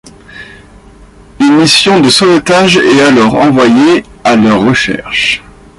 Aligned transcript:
Une 1.39 1.57
mission 1.57 1.99
de 1.99 2.09
sauvetage 2.09 2.77
est 2.77 3.01
alors 3.01 3.35
envoyée 3.35 4.03
à 4.23 4.35
leur 4.35 4.61
recherche... 4.65 5.43